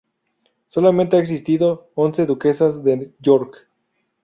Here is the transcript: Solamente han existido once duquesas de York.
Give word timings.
Solamente 0.65 1.15
han 1.15 1.21
existido 1.21 1.91
once 1.93 2.25
duquesas 2.25 2.83
de 2.83 3.13
York. 3.19 3.67